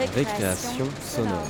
Récréation 0.00 0.86
sonore. 1.02 1.46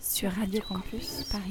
Sur 0.00 0.30
Radio 0.30 0.60
Campus 0.68 1.24
Paris. 1.32 1.42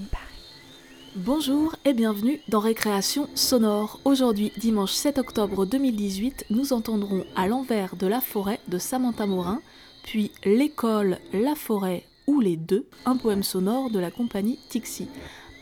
Bonjour 1.18 1.76
et 1.84 1.94
bienvenue 1.94 2.40
dans 2.48 2.62
Récréation 2.62 3.28
sonore. 3.36 4.00
Aujourd'hui, 4.06 4.54
dimanche 4.58 4.94
7 4.94 5.18
octobre 5.18 5.66
2018, 5.66 6.46
nous 6.50 6.72
entendrons 6.72 7.26
à 7.36 7.48
l'envers 7.48 7.98
de 7.98 8.08
la 8.08 8.22
forêt 8.22 8.62
de 8.70 8.78
Samantha 8.78 9.26
Morin, 9.26 9.60
puis 10.04 10.32
l'école, 10.46 11.18
la 11.34 11.56
forêt 11.56 12.06
ou 12.26 12.40
les 12.40 12.56
deux, 12.56 12.88
un 13.06 13.18
poème 13.18 13.44
sonore 13.44 13.90
de 13.90 14.00
la 14.00 14.12
compagnie 14.12 14.60
Tixi. 14.70 15.10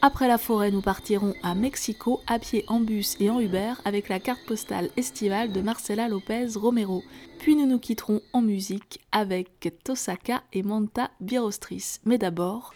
Après 0.06 0.27
la 0.27 0.38
forêt, 0.38 0.70
nous 0.70 0.82
partirons 0.82 1.34
à 1.44 1.55
Mexico 1.55 2.20
à 2.27 2.38
pied 2.38 2.66
en 2.68 2.82
bus 2.82 3.16
et 3.22 3.30
en 3.30 3.40
Uber 3.40 3.76
avec 3.86 4.10
la 4.10 4.20
carte 4.20 4.46
postale 4.46 4.90
estivale 4.98 5.54
de 5.54 5.62
Marcela 5.62 6.10
Lopez 6.10 6.48
Romero. 6.58 7.02
Puis 7.40 7.55
nous 7.55 7.66
nous 7.66 7.80
quitterons 7.80 8.20
en 8.34 8.41
musique 8.41 9.00
avec 9.13 9.74
Tosaka 9.86 10.44
et 10.52 10.62
Manta 10.62 11.10
Birostris. 11.22 12.02
Mais 12.04 12.18
d'abord, 12.18 12.74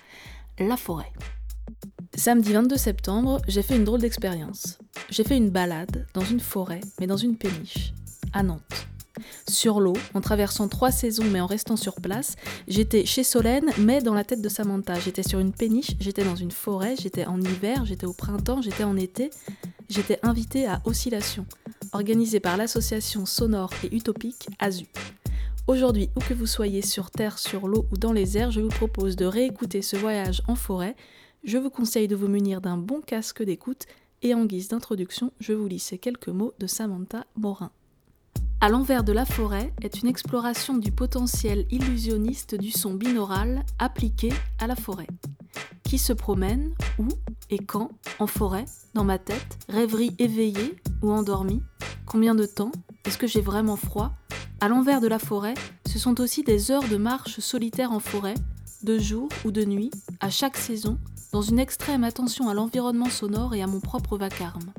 la 0.58 0.78
forêt. 0.78 1.12
Samedi 2.16 2.54
22 2.54 2.78
septembre, 2.78 3.42
j'ai 3.50 3.62
fait 3.62 3.76
une 3.76 3.84
drôle 3.84 4.00
d'expérience. 4.00 4.80
J'ai 5.10 5.26
fait 5.26 5.36
une 5.36 5.50
balade 5.50 6.08
dans 6.14 6.24
une 6.24 6.40
forêt, 6.40 6.80
mais 6.98 7.08
dans 7.08 7.18
une 7.18 7.36
péniche, 7.36 7.92
à 8.32 8.42
Nantes 8.42 8.88
sur 9.50 9.80
l'eau, 9.80 9.94
en 10.14 10.22
traversant 10.22 10.68
trois 10.68 10.92
saisons 10.92 11.26
mais 11.32 11.42
en 11.42 11.46
restant 11.46 11.76
sur 11.76 11.96
place. 11.96 12.36
J'étais 12.68 13.06
chez 13.06 13.24
Solène, 13.24 13.70
mais 13.80 14.02
dans 14.02 14.14
la 14.14 14.24
tête 14.24 14.42
de 14.42 14.50
Samantha. 14.50 15.00
J'étais 15.00 15.24
sur 15.24 15.40
une 15.40 15.52
péniche, 15.52 15.92
j'étais 16.00 16.24
dans 16.24 16.36
une 16.36 16.52
forêt, 16.52 16.96
j'étais 17.00 17.26
en 17.26 17.40
hiver, 17.42 17.86
j'étais 17.86 18.06
au 18.06 18.14
printemps, 18.14 18.62
j'étais 18.62 18.84
en 18.84 18.98
été. 18.98 19.30
J'étais 19.90 20.20
invitée 20.22 20.68
à 20.68 20.82
Oscillation, 20.84 21.46
organisée 21.94 22.42
par 22.42 22.58
l'association 22.58 23.26
sonore 23.26 23.72
et 23.84 23.96
utopique 23.96 24.48
AZU. 24.60 24.88
Aujourd'hui, 25.68 26.10
où 26.16 26.20
que 26.20 26.34
vous 26.34 26.46
soyez 26.46 26.82
sur 26.82 27.12
terre, 27.12 27.40
sur 27.40 27.68
l'eau 27.68 27.86
ou 27.92 27.98
dans 27.98 28.14
les 28.14 28.38
airs, 28.38 28.52
je 28.52 28.62
vous 28.62 28.70
propose 28.70 29.16
de 29.16 29.26
réécouter 29.26 29.82
ce 29.82 29.96
voyage 29.96 30.42
en 30.48 30.56
forêt. 30.56 30.96
Je 31.44 31.58
vous 31.58 31.70
conseille 31.70 32.08
de 32.08 32.16
vous 32.16 32.28
munir 32.28 32.62
d'un 32.62 32.78
bon 32.78 33.02
casque 33.02 33.44
d'écoute 33.44 33.86
et 34.22 34.34
en 34.34 34.46
guise 34.46 34.70
d'introduction, 34.70 35.32
je 35.40 35.54
vous 35.54 35.68
lis 35.68 35.80
ces 35.80 35.98
quelques 35.98 36.30
mots 36.30 36.54
de 36.60 36.68
Samantha 36.68 37.26
Morin. 37.36 37.72
À 38.60 38.70
l'envers 38.70 39.04
de 39.04 39.14
la 39.14 39.26
forêt 39.26 39.72
est 39.84 40.02
une 40.02 40.08
exploration 40.08 40.78
du 40.78 40.92
potentiel 40.92 41.68
illusionniste 41.70 42.56
du 42.56 42.72
son 42.72 42.96
binaural 42.96 43.64
appliqué 43.78 44.34
à 44.58 44.66
la 44.66 44.76
forêt. 44.76 45.06
Qui 45.84 46.00
se 46.00 46.12
promène, 46.12 46.74
où 46.98 47.08
et 47.52 47.60
quand, 47.60 47.92
en 48.18 48.26
forêt, 48.26 48.66
dans 48.96 49.04
ma 49.04 49.20
tête, 49.20 49.60
rêverie 49.70 50.16
éveillée 50.18 50.76
ou 51.04 51.12
endormie 51.12 51.62
Combien 52.08 52.34
de 52.34 52.48
temps 52.48 52.72
Est-ce 53.06 53.20
que 53.20 53.28
j'ai 53.28 53.42
vraiment 53.42 53.76
froid? 53.76 54.14
À 54.60 54.70
l'envers 54.70 55.02
de 55.02 55.08
la 55.08 55.20
forêt, 55.20 55.54
ce 55.86 56.00
sont 56.00 56.20
aussi 56.20 56.44
des 56.44 56.72
heures 56.72 56.90
de 56.90 56.98
marche 56.98 57.40
solitaire 57.40 57.92
en 57.92 58.00
forêt, 58.00 58.36
de 58.82 58.98
jour 58.98 59.30
ou 59.46 59.52
de 59.52 59.66
nuit, 59.66 59.92
à 60.20 60.32
chaque 60.32 60.58
saison, 60.58 60.98
dans 61.32 61.44
une 61.44 61.60
extrême 61.60 62.04
attention 62.04 62.50
à 62.50 62.56
l'environnement 62.56 63.10
sonore 63.10 63.54
et 63.54 63.62
à 63.62 63.68
mon 63.68 63.82
propre 63.82 64.18
vacarme. 64.18 64.74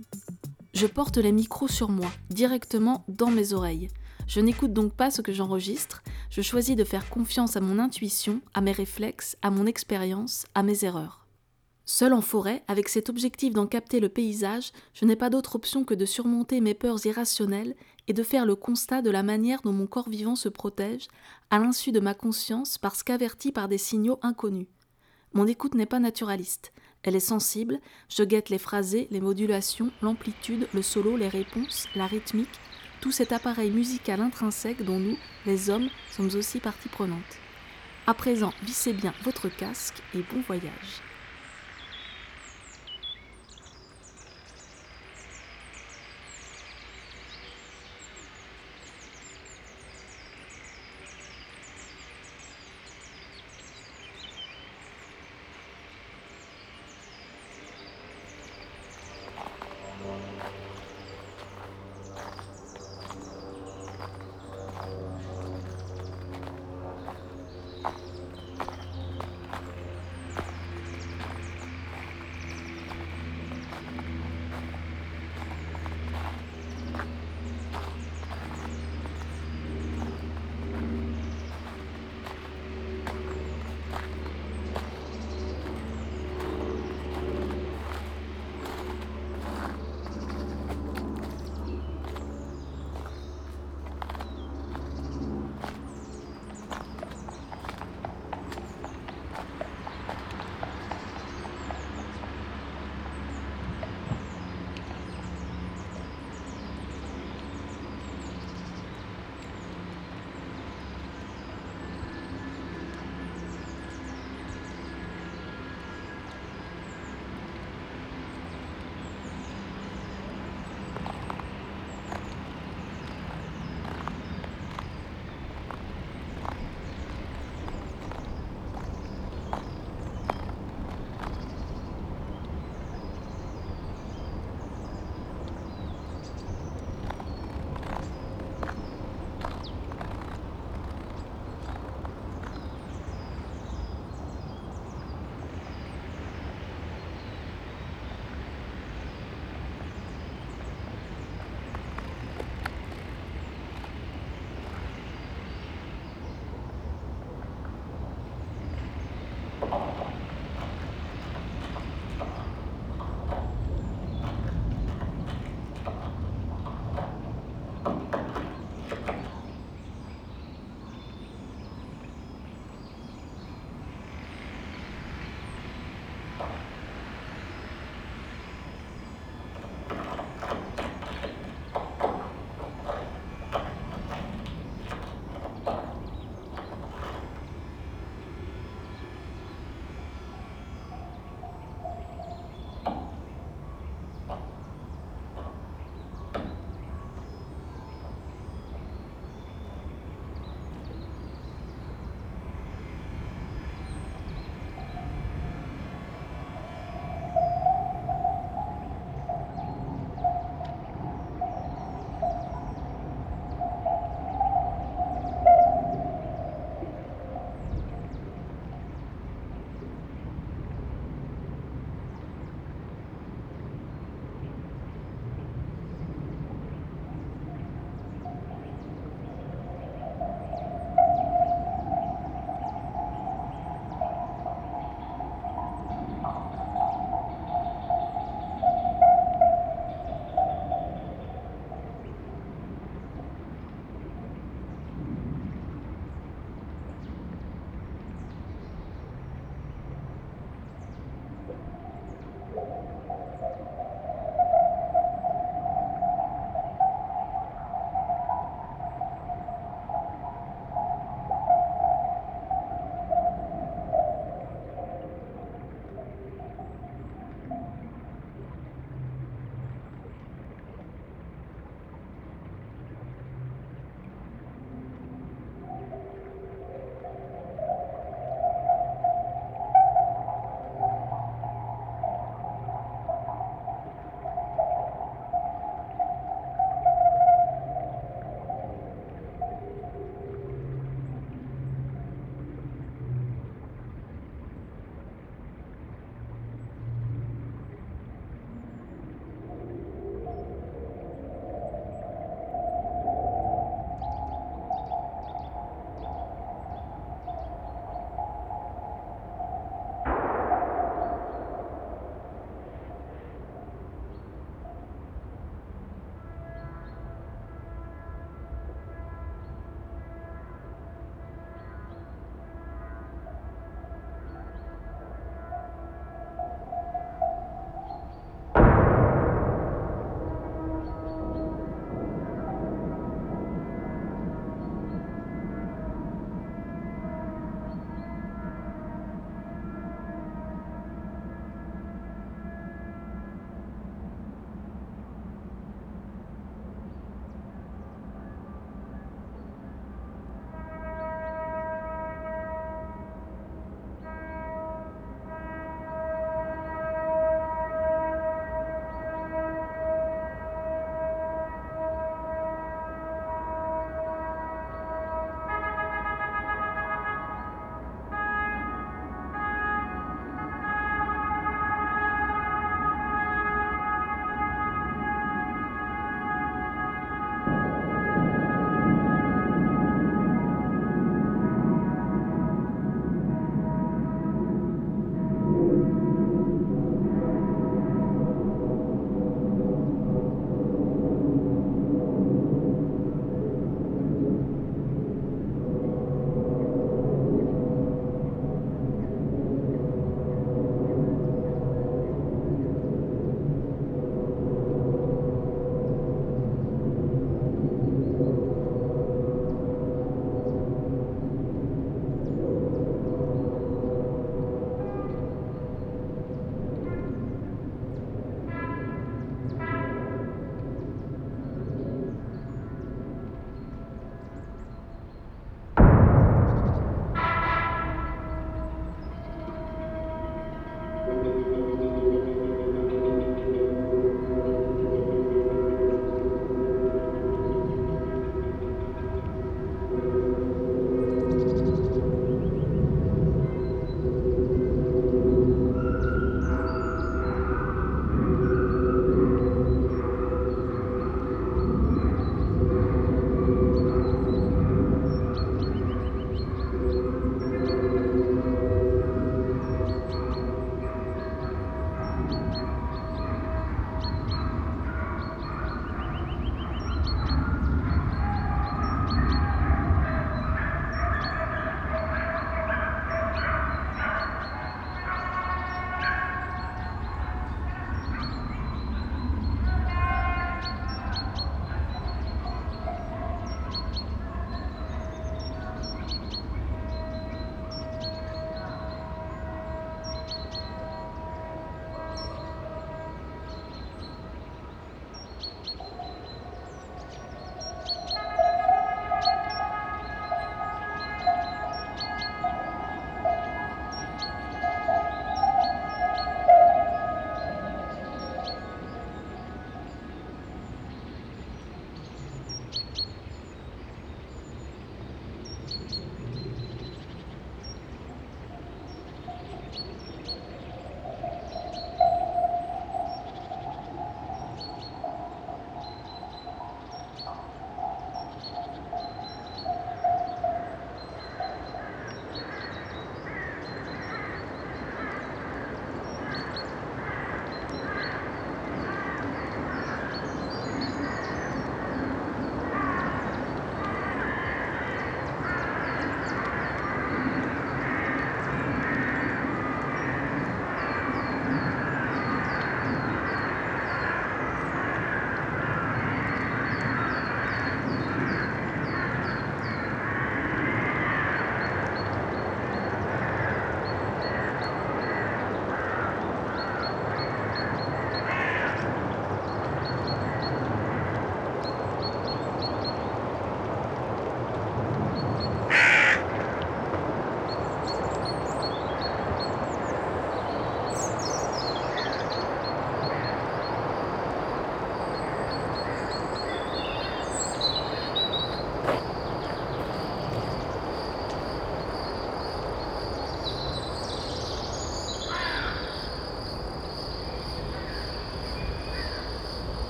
Je 0.75 0.87
porte 0.87 1.17
les 1.17 1.33
micros 1.33 1.69
sur 1.69 1.89
moi, 1.89 2.11
directement 2.29 3.05
dans 3.09 3.31
mes 3.31 3.55
oreilles. 3.55 3.89
Je 4.27 4.41
n'écoute 4.41 4.75
donc 4.75 4.93
pas 4.93 5.11
ce 5.11 5.23
que 5.23 5.33
j'enregistre, 5.33 6.03
je 6.31 6.43
choisis 6.43 6.77
de 6.77 6.85
faire 6.85 7.09
confiance 7.09 7.57
à 7.57 7.61
mon 7.61 7.79
intuition, 7.79 8.43
à 8.53 8.61
mes 8.61 8.73
réflexes, 8.73 9.37
à 9.41 9.51
mon 9.51 9.65
expérience, 9.65 10.45
à 10.55 10.63
mes 10.63 10.85
erreurs. 10.85 11.27
Seul 11.87 12.13
en 12.13 12.21
forêt, 12.21 12.63
avec 12.69 12.91
cet 12.91 13.09
objectif 13.09 13.55
d'en 13.55 13.67
capter 13.67 13.99
le 13.99 14.11
paysage, 14.11 14.73
je 14.93 15.07
n'ai 15.07 15.17
pas 15.17 15.31
d'autre 15.31 15.57
option 15.57 15.85
que 15.85 15.95
de 15.95 16.05
surmonter 16.05 16.61
mes 16.61 16.75
peurs 16.75 17.07
irrationnelles 17.07 17.75
et 18.07 18.13
de 18.13 18.23
faire 18.23 18.45
le 18.45 18.55
constat 18.55 19.01
de 19.01 19.11
la 19.11 19.23
manière 19.23 19.63
dont 19.63 19.73
mon 19.73 19.87
corps 19.87 20.11
vivant 20.11 20.37
se 20.37 20.51
protège, 20.51 21.09
à 21.51 21.59
l'insu 21.59 21.91
de 21.91 22.01
ma 22.01 22.13
conscience 22.13 22.77
parce 22.77 23.03
qu'averti 23.03 23.53
par 23.53 23.69
des 23.69 23.79
signaux 23.79 24.19
inconnus. 24.21 24.67
Mon 25.33 25.47
écoute 25.47 25.75
n'est 25.75 25.87
pas 25.87 25.99
naturaliste. 25.99 26.73
Elle 27.09 27.17
est 27.17 27.21
sensible, 27.21 27.81
je 28.11 28.23
guette 28.23 28.51
les 28.51 28.59
phrasés, 28.59 29.09
les 29.11 29.23
modulations, 29.23 29.91
l'amplitude, 30.03 30.69
le 30.75 30.83
solo, 30.83 31.17
les 31.17 31.29
réponses, 31.29 31.89
la 31.97 32.07
rythmique, 32.07 32.61
tout 33.01 33.13
cet 33.13 33.33
appareil 33.33 33.71
musical 33.71 34.21
intrinsèque 34.21 34.85
dont 34.85 35.01
nous, 35.01 35.17
les 35.47 35.71
hommes, 35.71 35.89
sommes 36.11 36.29
aussi 36.35 36.61
partie 36.61 36.91
prenante. 36.91 37.39
À 38.07 38.13
présent, 38.13 38.53
vissez 38.63 38.93
bien 38.93 39.15
votre 39.23 39.49
casque 39.49 40.03
et 40.15 40.19
bon 40.19 40.43
voyage. 40.47 41.01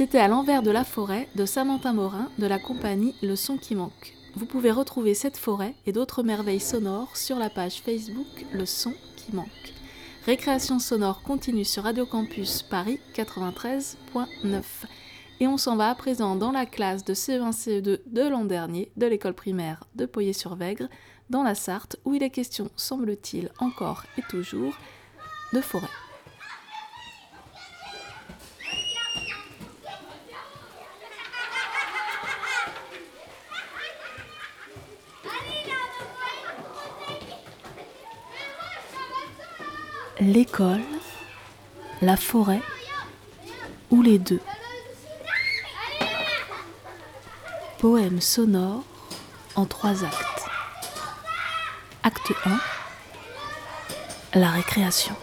C'était 0.00 0.16
à 0.16 0.28
l'envers 0.28 0.62
de 0.62 0.70
la 0.70 0.82
forêt 0.82 1.28
de 1.34 1.44
Samantha 1.44 1.92
Morin 1.92 2.30
de 2.38 2.46
la 2.46 2.58
compagnie 2.58 3.14
Le 3.20 3.36
Son 3.36 3.58
qui 3.58 3.74
manque. 3.74 4.14
Vous 4.34 4.46
pouvez 4.46 4.70
retrouver 4.70 5.12
cette 5.12 5.36
forêt 5.36 5.74
et 5.84 5.92
d'autres 5.92 6.22
merveilles 6.22 6.58
sonores 6.58 7.18
sur 7.18 7.38
la 7.38 7.50
page 7.50 7.82
Facebook 7.82 8.46
Le 8.50 8.64
Son 8.64 8.94
qui 9.16 9.36
manque. 9.36 9.74
Récréation 10.24 10.78
sonore 10.78 11.20
continue 11.20 11.66
sur 11.66 11.82
Radio 11.82 12.06
Campus 12.06 12.62
Paris 12.62 12.98
93.9. 13.14 14.62
Et 15.40 15.46
on 15.46 15.58
s'en 15.58 15.76
va 15.76 15.90
à 15.90 15.94
présent 15.94 16.34
dans 16.34 16.52
la 16.52 16.64
classe 16.64 17.04
de 17.04 17.12
CE1-CE2 17.12 17.98
de 18.06 18.22
l'an 18.26 18.46
dernier 18.46 18.90
de 18.96 19.04
l'école 19.04 19.34
primaire 19.34 19.84
de 19.96 20.06
Poyer-sur-Vègre, 20.06 20.88
dans 21.28 21.42
la 21.42 21.54
Sarthe, 21.54 21.96
où 22.06 22.14
il 22.14 22.22
est 22.22 22.30
question, 22.30 22.70
semble-t-il, 22.74 23.50
encore 23.58 24.04
et 24.16 24.22
toujours, 24.30 24.78
de 25.52 25.60
forêt. 25.60 25.88
L'école, 40.32 40.84
la 42.02 42.16
forêt 42.16 42.62
ou 43.90 44.00
les 44.00 44.20
deux. 44.20 44.38
Poème 47.80 48.20
sonore 48.20 48.84
en 49.56 49.66
trois 49.66 50.04
actes. 50.04 50.44
Acte 52.04 52.32
1. 52.46 54.38
La 54.38 54.50
récréation. 54.50 55.16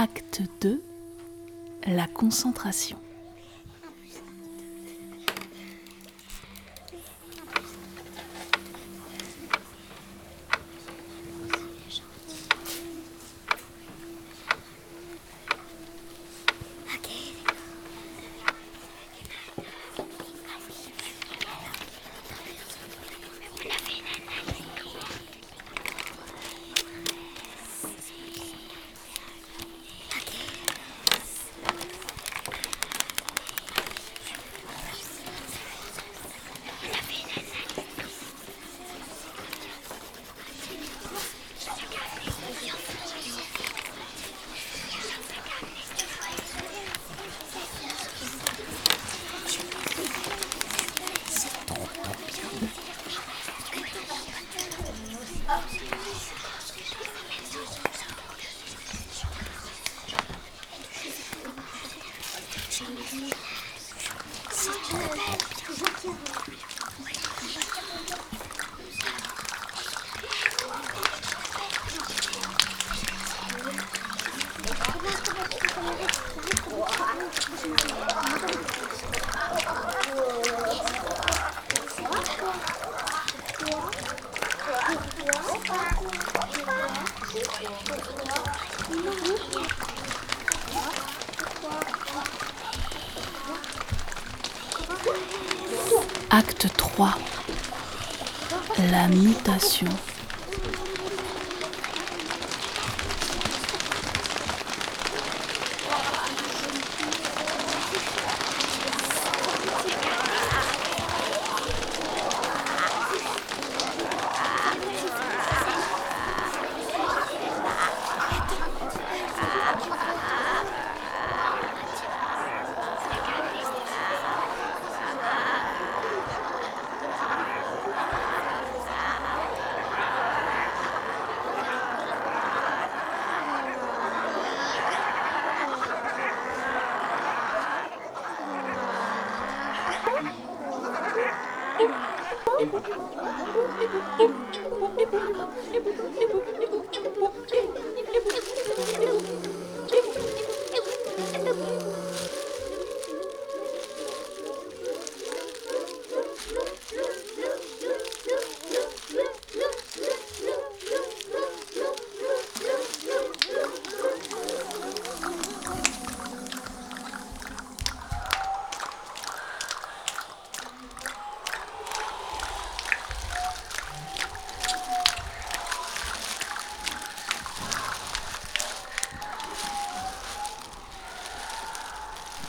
Acte 0.00 0.42
2 0.60 0.80
La 1.88 2.06
concentration. 2.06 2.98
Acte 96.30 96.68
3 96.68 97.14
La. 99.10 100.17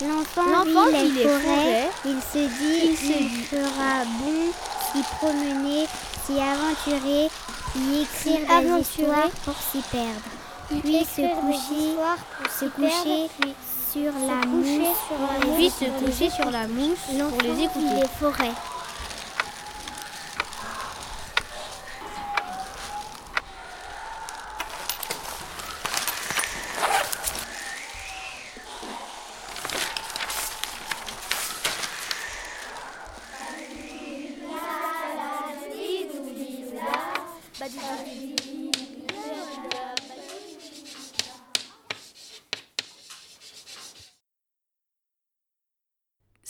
L'enfant 0.02 0.86
vit 0.88 1.12
les 1.12 1.24
forêts, 1.24 1.90
il 2.06 2.22
se 2.22 2.38
dit, 2.38 2.92
il, 2.92 3.46
sera 3.46 4.06
bon 4.06 4.52
s'y 4.94 5.04
promener, 5.18 5.86
s'y 6.26 6.40
aventurer, 6.40 7.28
y 7.76 8.02
écrire 8.02 8.62
des 8.62 8.82
histoires 8.82 9.30
pour 9.44 9.56
s'y 9.56 9.82
perdre. 9.92 10.22
Puis 10.70 11.04
se 11.04 11.22
coucher, 11.42 11.98
se 12.60 12.66
coucher 12.66 13.30
sur 13.92 14.14
la 14.26 14.48
mousse, 14.48 14.88
puis 15.58 15.70
se 15.70 15.86
coucher 15.86 16.30
sur 16.30 16.50
la 16.50 16.68
mousse 16.68 17.00
pour 17.30 17.42
les 17.42 17.64
écouter. 17.64 18.02
les 18.02 18.08
forêts. 18.20 18.56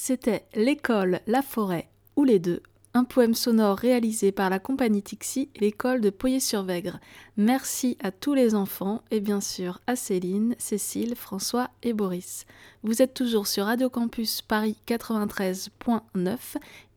C'était 0.10 0.48
L'école, 0.56 1.20
la 1.28 1.44
forêt 1.44 1.88
ou 2.16 2.24
les 2.24 2.40
deux, 2.40 2.64
un 2.96 3.04
poème 3.04 3.36
sonore 3.36 3.78
réalisé 3.78 4.32
par 4.32 4.50
la 4.50 4.58
compagnie 4.58 5.04
Tixi 5.04 5.50
et 5.54 5.60
l'école 5.60 6.02
de 6.02 6.10
Poyer-sur-Vègre. 6.10 7.00
Merci 7.38 7.96
à 8.02 8.10
tous 8.12 8.34
les 8.34 8.56
enfants 8.56 9.04
et 9.12 9.20
bien 9.20 9.40
sûr 9.40 9.82
à 9.86 9.96
Céline, 9.96 10.56
Cécile, 10.58 11.14
François 11.16 11.70
et 11.84 11.94
Boris. 11.94 12.48
Vous 12.82 13.04
êtes 13.04 13.14
toujours 13.14 13.46
sur 13.46 13.66
Radio 13.66 13.88
Campus 13.88 14.42
Paris 14.42 14.78
93.9 14.88 16.38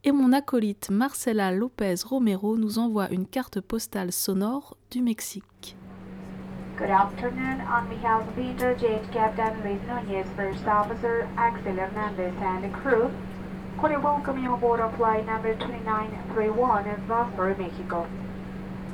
et 0.05 0.13
mon 0.13 0.33
acolyte 0.33 0.89
Marcela 0.89 1.53
Lopez 1.53 1.97
Romero 2.07 2.57
nous 2.57 2.79
envoie 2.79 3.11
une 3.11 3.27
carte 3.27 3.61
postale 3.61 4.11
sonore 4.11 4.79
du 4.91 5.03
Mexique. 5.03 5.77
Good 6.75 6.89
afternoon. 6.89 7.61
On 7.61 7.87
behalf 7.87 8.27
of 8.27 8.35
Interjet 8.35 9.13
Captain 9.13 9.63
Luis 9.63 9.79
Nunez, 9.87 10.27
First 10.35 10.67
Officer 10.67 11.29
Axel 11.37 11.75
Hernandez, 11.77 12.33
and 12.41 12.65
the 12.65 12.71
crew, 12.71 13.13
we 13.83 13.97
welcome 13.99 14.43
you 14.43 14.55
aboard 14.55 14.81
flight 14.97 15.27
number 15.27 15.53
2931 15.53 16.87
in 16.87 16.97
Vasper, 17.03 17.55
Mexico. 17.59 18.07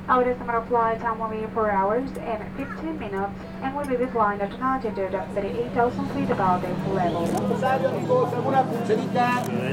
Our 0.09 0.25
estimated 0.25 0.67
flight 0.69 1.01
time 1.01 1.21
will 1.21 1.29
be 1.29 1.47
4 1.55 1.71
hours 1.71 2.11
and 2.19 2.43
15 2.57 2.99
minutes, 2.99 3.39
and 3.63 3.77
we'll 3.77 3.87
be 3.87 4.07
flying 4.07 4.41
at 4.41 4.53
an 4.53 4.61
altitude 4.61 5.15
of 5.15 5.29
38,000 5.35 6.09
feet 6.11 6.31
above 6.31 6.63
the 6.63 6.69
level. 6.93 7.29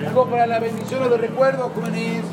algo 0.05 0.25
para 0.29 0.45
la 0.45 0.59
bendición 0.59 1.01
o 1.01 1.09
jóvenes. 1.73 2.23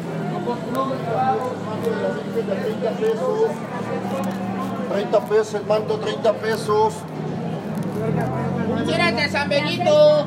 30 4.93 5.21
pesos. 5.21 5.21
30 5.21 5.21
pesos, 5.21 5.55
el 5.55 5.67
mando 5.67 5.99
30 5.99 6.33
pesos. 6.35 6.95
Pulseras 8.69 9.17
de 9.17 9.29
San 9.29 9.49
Benito. 9.49 10.27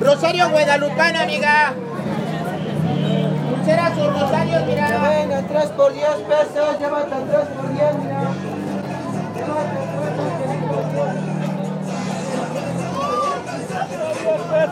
Rosario 0.00 0.50
Guadalupana, 0.50 1.22
amiga. 1.22 1.74
Pulseras 3.50 3.98
o 3.98 4.10
rosarios, 4.10 4.66
mira. 4.66 4.86
Venga, 5.08 5.42
3 5.42 5.64
por 5.70 5.92
10 5.92 6.06
pesos, 6.06 6.78
llévate 6.78 7.14
al 7.14 7.24
3 7.28 7.40
por 7.56 7.72
10, 7.72 7.94
mira. 8.02 8.25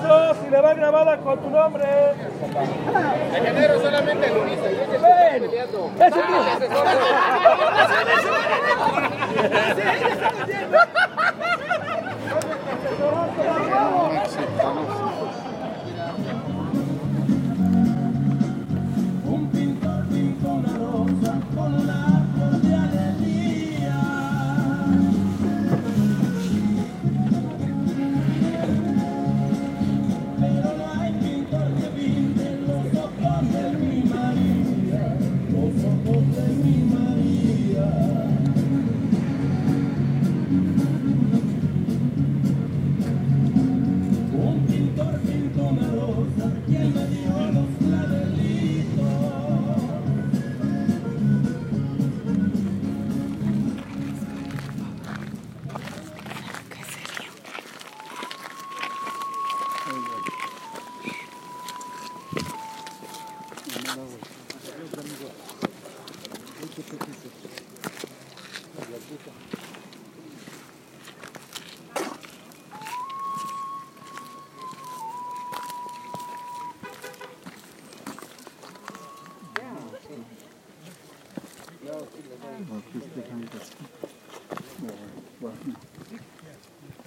Pesos 0.05 0.37
y 0.47 0.51
le 0.51 0.61
va 0.61 0.75
grabada 0.75 1.17
con 1.19 1.39
tu 1.39 1.51
nombre. 1.51 1.85
En 3.35 3.47
enero 3.47 3.81
solamente 3.81 4.27
el 4.27 4.35
Luis. 4.35 4.59
Ven, 4.61 5.45
ese 6.01 6.21
Un 14.65 14.94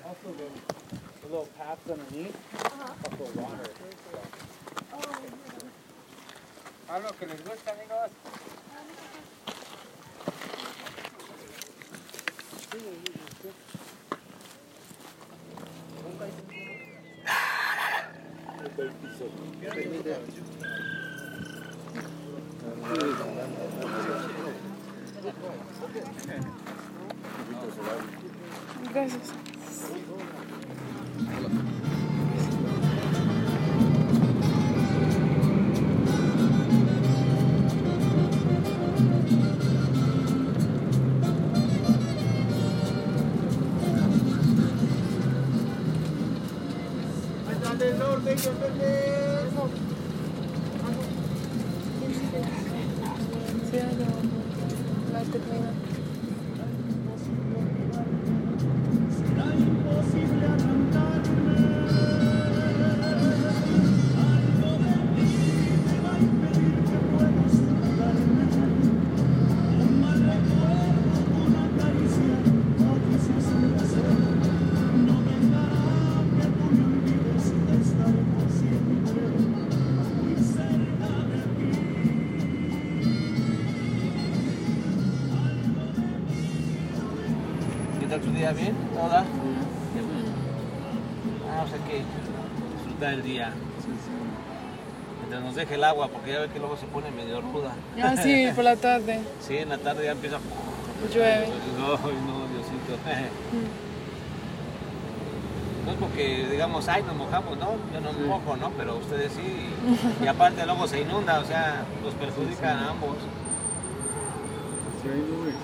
Also, 0.05 0.32
there's 0.38 0.51
the 1.21 1.30
a 2.63 3.03
couple 3.03 3.25
of 3.25 3.36
water. 3.36 3.69
I 6.89 6.93
don't 6.93 7.03
know, 7.03 7.11
can 7.19 7.30
it 7.30 7.45
go 7.45 7.55
standing 7.55 7.91
on? 7.91 8.09
Nos 95.39 95.55
deje 95.55 95.75
el 95.75 95.83
agua, 95.83 96.07
porque 96.07 96.31
ya 96.31 96.39
ve 96.39 96.49
que 96.49 96.59
luego 96.59 96.77
se 96.77 96.85
pone 96.88 97.11
medio 97.11 97.41
ruda. 97.41 97.73
Ah, 98.01 98.15
sí, 98.17 98.47
por 98.55 98.63
la 98.63 98.75
tarde. 98.75 99.19
Sí, 99.47 99.57
en 99.57 99.69
la 99.69 99.77
tarde 99.77 100.05
ya 100.05 100.11
empieza. 100.11 100.38
Llueve. 101.13 101.47
No, 101.77 101.88
no, 101.89 102.47
Diosito. 102.47 102.97
No 105.85 105.93
es 105.93 105.99
porque 105.99 106.47
digamos, 106.51 106.85
ay, 106.89 107.01
nos 107.03 107.15
mojamos, 107.15 107.57
no, 107.57 107.75
yo 107.93 108.01
no 108.01 108.11
me 108.11 108.27
mojo, 108.27 108.57
¿no? 108.57 108.71
Pero 108.71 108.97
ustedes 108.97 109.31
sí. 109.31 109.69
Y 110.21 110.27
aparte 110.27 110.65
luego 110.65 110.85
se 110.85 110.99
inunda, 110.99 111.39
o 111.39 111.45
sea, 111.45 111.85
los 112.03 112.13
perjudican 112.15 112.77
a 112.77 112.89
ambos. 112.89 113.15
Sí, 115.01 115.07
hay 115.07 115.19
nubes. 115.21 115.55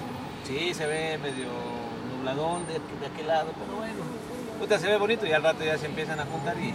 Sí, 0.47 0.73
se 0.73 0.85
ve 0.87 1.17
medio 1.17 1.47
nubladón 2.15 2.65
de, 2.67 2.73
de 2.75 3.13
aquel 3.13 3.27
lado, 3.27 3.51
pero 3.59 3.77
bueno. 3.79 3.99
Puta, 4.61 4.79
se 4.79 4.87
ve 4.87 4.95
bonito 4.97 5.25
y 5.27 5.33
al 5.33 5.43
rato 5.43 5.61
ya 5.65 5.77
se 5.77 5.87
empiezan 5.87 6.17
a 6.21 6.25
juntar 6.25 6.55
y. 6.57 6.73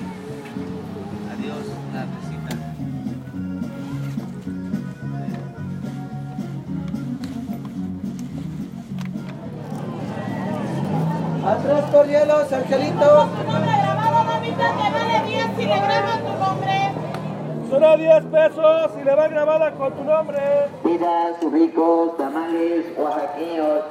hielos, 12.06 12.52
angelitos. 12.52 13.28
Será 17.70 17.96
10 17.96 18.24
pesos 18.32 18.90
y 19.00 19.04
le 19.04 19.14
va 19.14 19.28
grabada 19.28 19.72
con 19.72 19.92
tu 19.94 20.04
nombre. 20.04 20.38
Pidas 20.82 21.36
ricos 21.52 22.16
tamales 22.16 22.86
oaxaqueños. 22.96 23.82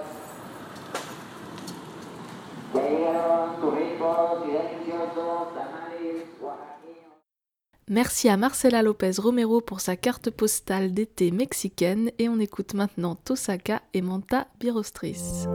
Merci 7.89 8.27
à 8.27 8.35
Marcela 8.35 8.83
Lopez 8.83 9.13
Romero 9.17 9.61
pour 9.61 9.79
sa 9.79 9.95
carte 9.95 10.29
postale 10.29 10.93
d'été 10.93 11.31
mexicaine 11.31 12.11
et 12.19 12.27
on 12.27 12.39
écoute 12.39 12.73
maintenant 12.73 13.15
Tosaka 13.15 13.81
et 13.93 14.01
Manta 14.01 14.47
Birostris. 14.59 15.47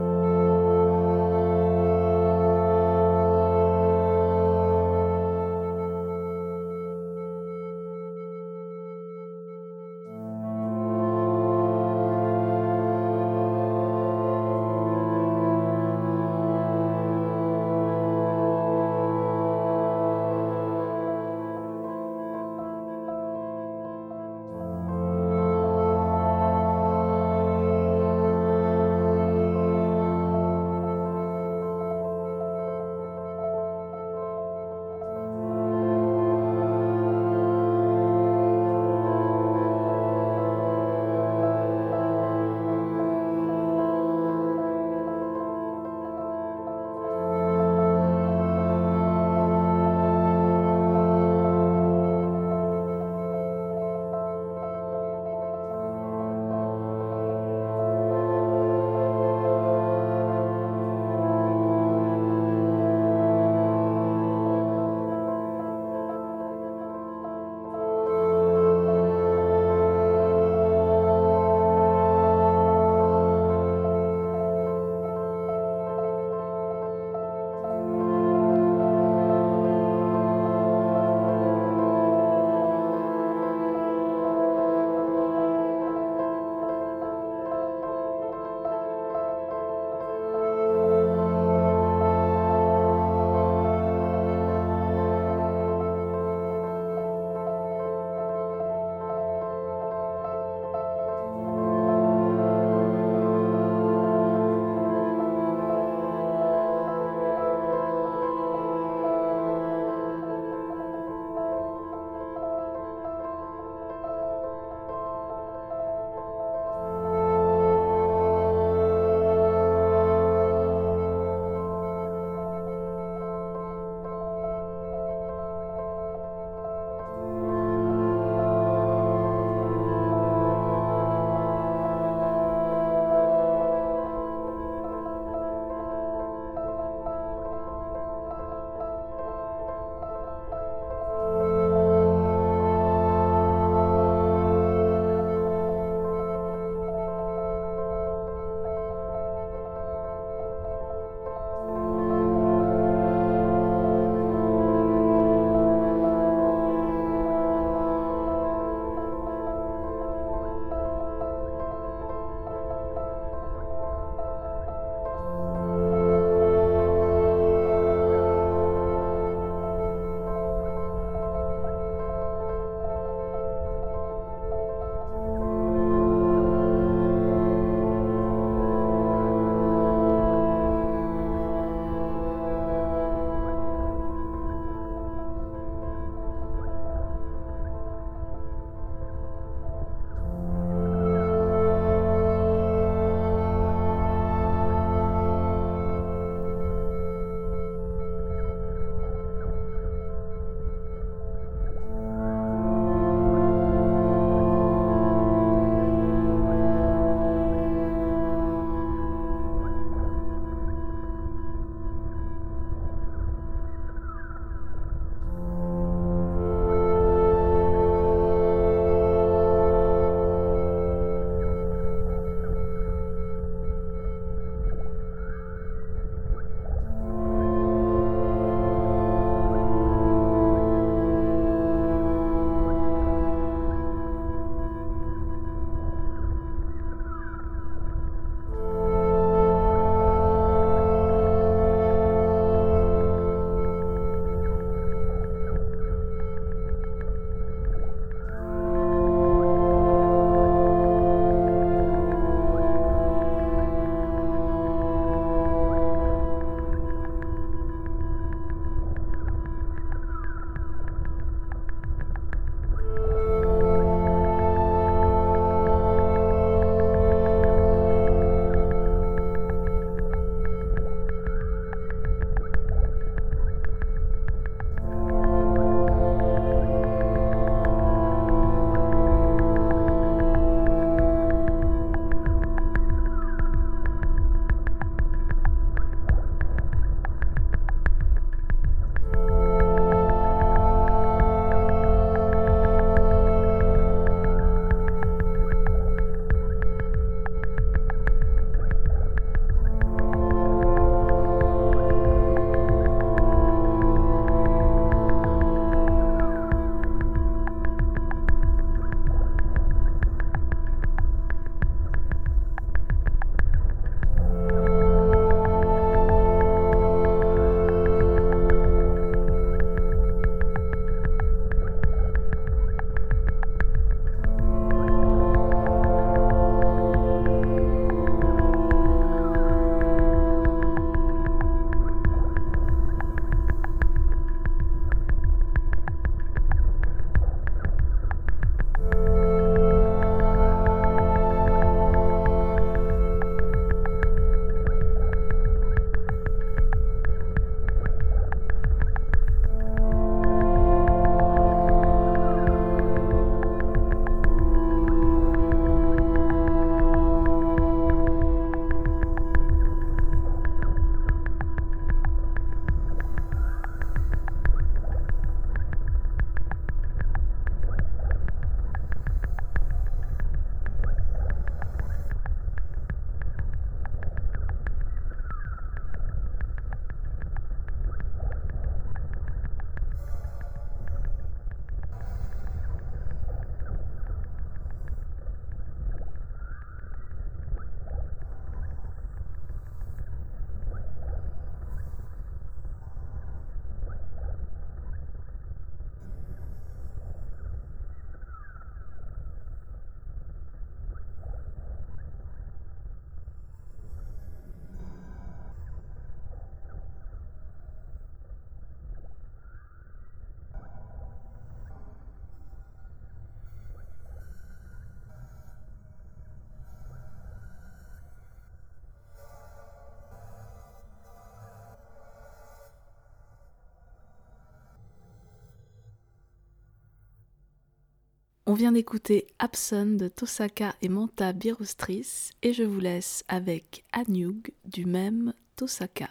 On 428.53 428.55
vient 428.55 428.71
d'écouter 428.71 429.25
Abson 429.39 429.95
de 429.97 430.07
Tosaka 430.07 430.75
et 430.83 430.87
Manta 430.87 431.33
Birustris 431.33 432.29
et 432.43 432.53
je 432.53 432.61
vous 432.61 432.79
laisse 432.79 433.23
avec 433.27 433.83
Anyug 433.91 434.51
du 434.63 434.85
même 434.85 435.33
Tosaka. 435.55 436.09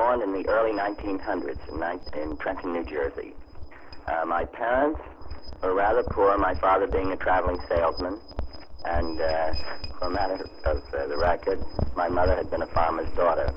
Born 0.00 0.22
in 0.22 0.32
the 0.32 0.48
early 0.48 0.72
1900s 0.72 1.60
in, 1.68 2.22
in 2.22 2.36
Trenton, 2.38 2.72
New 2.72 2.84
Jersey. 2.84 3.34
Uh, 4.06 4.24
my 4.24 4.46
parents 4.46 4.98
were 5.62 5.74
rather 5.74 6.02
poor, 6.04 6.38
my 6.38 6.54
father 6.54 6.86
being 6.86 7.12
a 7.12 7.16
traveling 7.18 7.58
salesman. 7.68 8.18
And 8.86 9.20
uh, 9.20 9.52
for 9.98 10.06
a 10.06 10.10
matter 10.10 10.48
of 10.64 10.78
uh, 10.94 11.06
the 11.06 11.18
record, 11.18 11.60
my 11.96 12.08
mother 12.08 12.34
had 12.34 12.50
been 12.50 12.62
a 12.62 12.66
farmer's 12.68 13.14
daughter. 13.14 13.52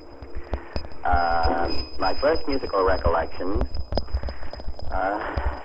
Uh, 1.06 1.70
my 1.98 2.14
first 2.20 2.42
musical 2.46 2.84
recollection, 2.84 3.62
uh, 4.92 5.62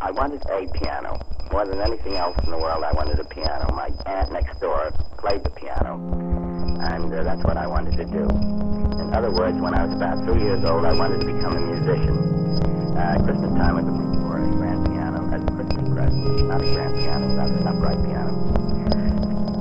I 0.00 0.10
wanted 0.10 0.42
a 0.50 0.66
piano. 0.80 1.20
More 1.52 1.66
than 1.66 1.80
anything 1.80 2.16
else 2.16 2.36
in 2.42 2.50
the 2.50 2.58
world, 2.58 2.82
I 2.82 2.92
wanted 2.94 3.20
a 3.20 3.24
piano. 3.24 3.72
My 3.72 3.90
aunt 4.06 4.32
next 4.32 4.58
door 4.60 4.90
played 5.18 5.44
the 5.44 5.50
piano, 5.50 6.02
and 6.82 7.14
uh, 7.14 7.22
that's 7.22 7.44
what 7.44 7.56
I 7.56 7.68
wanted 7.68 7.96
to 7.96 8.04
do. 8.06 8.87
In 9.08 9.14
other 9.14 9.30
words, 9.30 9.56
when 9.58 9.72
I 9.72 9.86
was 9.86 9.96
about 9.96 10.20
three 10.28 10.42
years 10.44 10.62
old, 10.68 10.84
I 10.84 10.92
wanted 10.92 11.24
to 11.24 11.26
become 11.32 11.56
a 11.56 11.60
musician. 11.64 12.12
Uh, 12.92 13.16
Christmas 13.24 13.56
time, 13.56 13.80
was 13.80 13.88
looking 13.88 14.20
for 14.20 14.36
a 14.36 14.50
grand 14.52 14.84
piano 14.84 15.24
as 15.32 15.40
a 15.40 15.50
Christmas 15.56 15.88
present. 15.96 16.44
Not 16.44 16.60
a 16.60 16.68
grand 16.76 16.94
piano, 16.94 17.24
rather 17.32 17.56
an 17.56 17.66
upright 17.66 18.04
piano. 18.04 18.36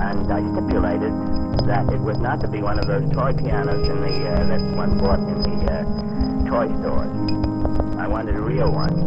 And 0.03 0.27
I 0.27 0.43
stipulated 0.51 1.15
that 1.63 1.87
it 1.95 2.01
was 2.03 2.19
not 2.19 2.41
to 2.41 2.51
be 2.51 2.61
one 2.61 2.77
of 2.77 2.91
those 2.91 3.07
toy 3.15 3.31
pianos 3.39 3.87
in 3.87 4.01
the 4.03 4.27
uh, 4.27 4.51
that 4.51 4.61
one 4.75 4.99
bought 4.99 5.23
in 5.23 5.39
the 5.39 5.55
uh, 5.63 5.79
toy 6.51 6.67
stores. 6.83 7.15
I 7.95 8.05
wanted 8.05 8.35
a 8.35 8.41
real 8.43 8.69
one. 8.69 8.99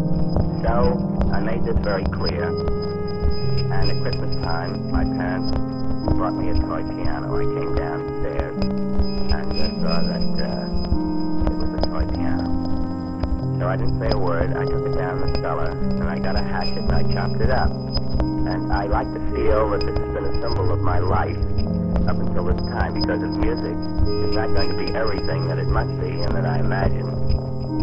So 0.64 0.96
I 1.36 1.40
made 1.40 1.68
this 1.68 1.76
very 1.84 2.04
clear. 2.16 2.48
And 2.48 3.92
at 3.92 4.00
Christmas 4.00 4.34
time, 4.40 4.90
my 4.90 5.04
parents 5.04 5.52
brought 6.16 6.32
me 6.32 6.48
a 6.48 6.54
toy 6.64 6.80
piano. 6.96 7.28
I 7.28 7.44
came 7.44 7.74
downstairs 7.76 8.69
saw 9.80 10.00
that 10.04 10.20
uh, 10.20 11.48
it 11.48 11.56
was 11.56 11.70
a 11.72 11.80
toy 11.88 12.04
piano. 12.12 12.44
So 13.58 13.66
I 13.66 13.76
didn't 13.76 13.98
say 13.98 14.10
a 14.12 14.18
word. 14.18 14.52
I 14.52 14.64
took 14.64 14.84
it 14.84 14.96
down 14.96 15.20
the 15.24 15.40
cellar 15.40 15.70
and 15.72 16.04
I 16.04 16.18
got 16.18 16.36
a 16.36 16.42
hatchet 16.42 16.84
and 16.84 16.92
I 16.92 17.02
chopped 17.12 17.40
it 17.40 17.50
up. 17.50 17.70
And 18.20 18.72
I 18.72 18.84
like 18.86 19.08
to 19.12 19.20
feel 19.32 19.70
that 19.70 19.80
this 19.80 19.96
has 19.96 20.10
been 20.12 20.24
a 20.24 20.40
symbol 20.40 20.70
of 20.72 20.80
my 20.80 20.98
life 20.98 21.36
up 22.08 22.16
until 22.20 22.44
this 22.52 22.60
time 22.68 22.92
because 23.00 23.22
of 23.22 23.32
music. 23.40 23.72
It's 23.72 24.36
not 24.36 24.52
going 24.52 24.68
to 24.68 24.76
be 24.76 24.92
everything 24.92 25.48
that 25.48 25.58
it 25.58 25.68
must 25.68 25.96
be 26.00 26.20
and 26.20 26.32
that 26.36 26.44
I 26.44 26.60
imagine. 26.60 27.08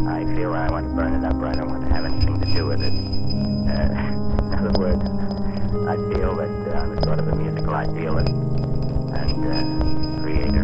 I 0.08 0.22
feel 0.36 0.54
I 0.54 0.70
want 0.70 0.88
to 0.90 0.94
burn 0.94 1.14
it 1.18 1.26
up 1.26 1.36
or 1.42 1.48
I 1.48 1.54
don't 1.54 1.70
want 1.70 1.82
to 1.82 1.94
have 1.94 2.06
anything 2.06 2.40
to 2.42 2.46
do 2.54 2.68
with 2.68 2.82
it. 2.82 2.94
Uh, 2.94 4.54
in 4.54 4.66
other 4.66 4.74
words, 4.78 5.02
I 5.02 5.96
feel 6.14 6.36
that 6.38 6.54
uh, 6.74 6.80
I'm 6.80 6.98
a 6.98 7.02
sort 7.04 7.20
of 7.20 7.28
a 7.28 7.36
musical 7.36 7.74
idealist 7.74 8.30
and 8.30 9.42
uh, 9.50 10.22
creator 10.22 10.57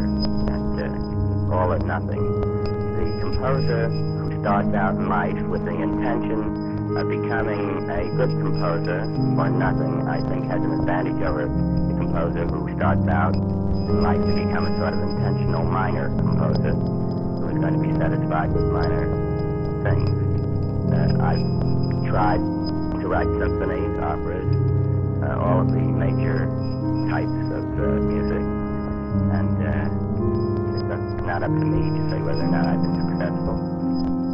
all 1.53 1.71
or 1.71 1.79
nothing. 1.79 2.17
The 2.17 3.05
composer 3.21 3.89
who 3.89 4.41
starts 4.41 4.73
out 4.73 4.95
in 4.97 5.07
life 5.07 5.37
with 5.45 5.63
the 5.65 5.75
intention 5.77 6.97
of 6.97 7.05
becoming 7.09 7.89
a 7.89 8.09
good 8.17 8.33
composer 8.41 9.05
or 9.05 9.49
nothing, 9.49 10.07
I 10.09 10.17
think 10.29 10.49
has 10.49 10.61
an 10.61 10.81
advantage 10.81 11.21
over 11.21 11.45
the 11.45 11.93
composer 12.01 12.45
who 12.49 12.73
starts 12.75 13.05
out 13.07 13.35
in 13.37 14.01
life 14.01 14.21
to 14.21 14.33
become 14.33 14.65
a 14.65 14.73
sort 14.81 14.93
of 14.93 15.01
intentional 15.01 15.63
minor 15.63 16.09
composer 16.17 16.73
who 16.73 17.45
is 17.53 17.57
going 17.61 17.77
to 17.77 17.83
be 17.85 17.93
satisfied 18.01 18.49
with 18.53 18.65
minor 18.73 19.05
things. 19.85 20.09
Uh, 20.89 21.21
I've 21.21 21.45
tried 22.09 22.41
to 23.01 23.05
write 23.07 23.29
symphonies, 23.37 23.93
operas, 24.01 24.49
uh, 25.21 25.37
all 25.37 25.61
of 25.61 25.69
the 25.69 25.81
major 25.81 26.49
types 27.09 27.45
of 27.53 27.65
uh, 27.77 27.85
music, 28.09 28.41
and 29.33 29.57
uh, 29.61 29.93
not 31.25 31.41
up 31.41 31.49
to 31.49 31.65
me 31.65 31.79
to 31.97 32.09
say 32.11 32.19
whether 32.21 32.43
or 32.43 32.51
not 32.51 32.67
I've 32.67 32.81
been 32.83 32.95
successful 32.99 33.55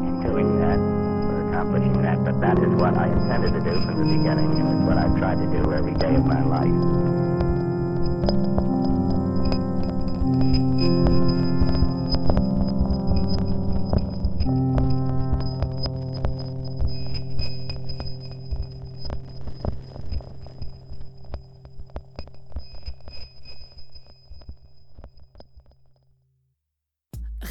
in 0.10 0.24
doing 0.26 0.60
that 0.60 0.80
or 0.80 1.50
accomplishing 1.50 2.02
that, 2.02 2.24
but 2.26 2.42
that 2.42 2.58
is 2.58 2.74
what 2.82 2.98
I 2.98 3.08
intended 3.08 3.54
to 3.54 3.62
do 3.62 3.78
from 3.86 4.02
the 4.02 4.18
beginning, 4.18 4.58
and 4.58 4.68
it's 4.74 4.88
what 4.90 4.98
I've 4.98 5.16
tried 5.18 5.38
to 5.38 5.48
do 5.54 5.72
every 5.72 5.94
day 5.94 6.16
of 6.16 6.26
my 6.26 6.42
life. 6.44 7.10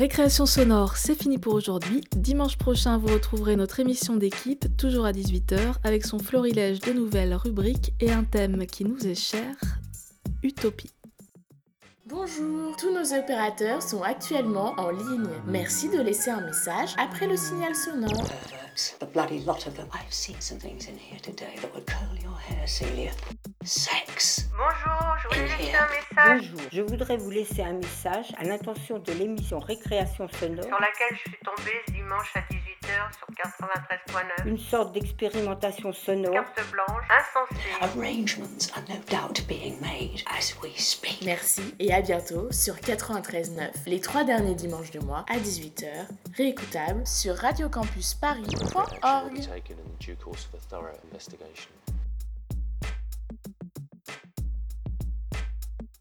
Récréation 0.08 0.46
sonore, 0.46 0.96
c'est 0.96 1.14
fini 1.14 1.36
pour 1.36 1.52
aujourd'hui. 1.52 2.00
Dimanche 2.16 2.56
prochain, 2.56 2.96
vous 2.96 3.08
retrouverez 3.08 3.56
notre 3.56 3.78
émission 3.78 4.16
d'équipe, 4.16 4.74
toujours 4.78 5.04
à 5.04 5.12
18h, 5.12 5.74
avec 5.84 6.06
son 6.06 6.18
florilège 6.18 6.80
de 6.80 6.94
nouvelles 6.94 7.34
rubriques 7.34 7.92
et 8.00 8.10
un 8.10 8.24
thème 8.24 8.64
qui 8.64 8.86
nous 8.86 9.06
est 9.06 9.14
cher, 9.14 9.54
Utopie. 10.42 10.94
Bonjour, 12.06 12.74
tous 12.78 12.90
nos 12.90 13.18
opérateurs 13.18 13.82
sont 13.82 14.02
actuellement 14.02 14.72
en 14.78 14.88
ligne. 14.88 15.28
Merci 15.46 15.90
de 15.90 16.00
laisser 16.00 16.30
un 16.30 16.40
message 16.40 16.94
après 16.96 17.26
le 17.26 17.36
signal 17.36 17.74
sonore. 17.74 18.24
The 18.78 19.06
bloody 19.06 19.40
lot 19.40 19.66
of 19.66 19.76
them. 19.76 19.88
I've 19.92 20.12
seen 20.12 20.40
some 20.40 20.60
things 20.60 20.86
in 20.86 20.96
here 20.96 21.18
today 21.18 21.56
that 21.60 21.74
would 21.74 21.86
curl 21.86 22.16
your 22.22 22.38
hair, 22.38 22.64
Celia. 22.66 23.10
sex. 23.64 24.48
Bonjour, 24.56 25.16
je 25.18 25.28
voulais 25.28 25.48
laisser 25.58 25.74
un 25.74 25.88
message 25.88 26.52
Bonjour, 26.52 26.68
je 26.72 26.82
voudrais 26.82 27.16
vous 27.16 27.30
laisser 27.30 27.62
un 27.62 27.72
message 27.74 28.26
à 28.38 28.44
l'intention 28.44 28.98
de 28.98 29.12
l'émission 29.12 29.58
Récréation 29.58 30.28
sonore, 30.28 30.64
sur 30.64 30.80
laquelle 30.80 31.16
je 31.16 31.30
suis 31.30 31.38
tombée 31.44 31.82
ce 31.86 31.92
dimanche 31.92 32.32
à 32.34 32.40
18h 32.40 33.12
sur 33.18 33.28
93.9. 33.28 34.48
une 34.48 34.58
sorte 34.58 34.92
d'expérimentation 34.94 35.92
sonore. 35.92 36.32
Carte 36.32 36.70
blanche, 36.70 37.04
insensée. 37.10 37.62
Arrangements 37.80 38.70
are 38.74 38.82
no 38.88 38.96
doubt 39.10 39.42
being 39.48 39.78
made 39.80 40.22
as 40.38 40.54
we 40.62 40.74
speak. 40.76 41.22
Merci 41.24 41.74
et 41.78 41.92
à 41.92 42.00
bientôt 42.00 42.50
sur 42.52 42.74
93.9, 42.76 43.70
les 43.86 44.00
trois 44.00 44.24
derniers 44.24 44.54
dimanches 44.54 44.90
du 44.90 45.00
mois 45.00 45.24
à 45.28 45.36
18h, 45.36 46.06
réécoutable 46.36 47.06
sur 47.06 47.34
radiocampusparis.org. 48.70 49.42
taken 49.42 49.78
in 49.78 49.84
the 49.84 50.04
due 50.04 50.16
course 50.16 50.46
of 50.46 50.54
a 50.54 50.58
thorough 50.58 50.98
investigation. 51.04 51.72